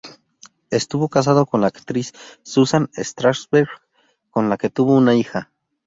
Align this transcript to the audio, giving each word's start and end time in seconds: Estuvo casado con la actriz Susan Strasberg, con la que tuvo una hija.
Estuvo 0.71 1.09
casado 1.09 1.45
con 1.45 1.61
la 1.61 1.67
actriz 1.67 2.11
Susan 2.41 2.89
Strasberg, 2.95 3.69
con 4.31 4.49
la 4.49 4.57
que 4.57 4.71
tuvo 4.71 4.95
una 4.97 5.13
hija. 5.13 5.51